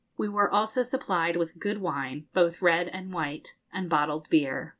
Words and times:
We 0.17 0.27
were 0.27 0.49
also 0.49 0.81
supplied 0.81 1.37
with 1.37 1.59
good 1.59 1.77
wine, 1.77 2.25
both 2.33 2.59
red 2.63 2.87
and 2.89 3.13
white, 3.13 3.55
and 3.71 3.87
bottled 3.87 4.27
beer. 4.31 4.69